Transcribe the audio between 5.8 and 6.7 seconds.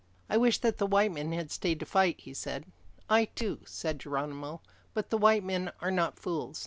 not fools.